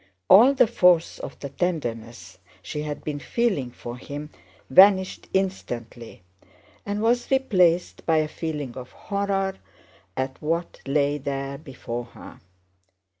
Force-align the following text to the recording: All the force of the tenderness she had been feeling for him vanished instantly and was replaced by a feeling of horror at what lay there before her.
All 0.31 0.55
the 0.55 0.65
force 0.65 1.19
of 1.19 1.37
the 1.37 1.49
tenderness 1.49 2.39
she 2.63 2.81
had 2.81 3.03
been 3.03 3.19
feeling 3.19 3.69
for 3.69 3.97
him 3.99 4.31
vanished 4.67 5.27
instantly 5.31 6.23
and 6.87 7.03
was 7.03 7.29
replaced 7.29 8.03
by 8.07 8.17
a 8.17 8.27
feeling 8.27 8.75
of 8.75 8.91
horror 8.91 9.57
at 10.17 10.41
what 10.41 10.79
lay 10.87 11.19
there 11.19 11.59
before 11.59 12.05
her. 12.05 12.39